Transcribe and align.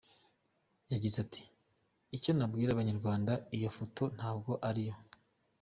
Yagize 0.91 1.17
ati 1.25 1.43
“Icyo 2.17 2.31
nabwira 2.37 2.69
abanyarwanda 2.73 3.33
iyo 3.55 3.69
foto 3.77 4.03
ntabwo 4.17 4.51
ariyo. 4.69 4.95